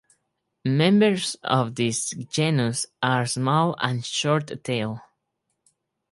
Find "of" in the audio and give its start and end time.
1.43-1.75